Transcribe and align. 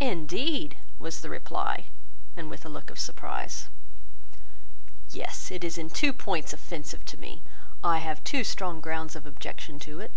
"Indeed!" 0.00 0.76
was 0.98 1.20
the 1.20 1.30
reply, 1.30 1.84
and 2.36 2.50
with 2.50 2.66
a 2.66 2.68
look 2.68 2.90
of 2.90 2.98
surprise. 2.98 3.68
"Yes; 5.12 5.52
it 5.52 5.62
is 5.62 5.78
in 5.78 5.88
two 5.88 6.12
points 6.12 6.52
offensive 6.52 7.04
to 7.04 7.16
me; 7.20 7.42
I 7.84 7.98
have 7.98 8.24
two 8.24 8.42
strong 8.42 8.80
grounds 8.80 9.14
of 9.14 9.24
objection 9.24 9.78
to 9.78 10.00
it. 10.00 10.12